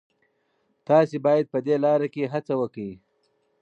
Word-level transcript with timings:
تاسي 0.87 1.17
باید 1.25 1.45
په 1.53 1.59
دې 1.65 1.75
لاره 1.83 2.07
کي 2.13 2.23
هڅه 2.33 2.53
وکړئ. 2.61 2.91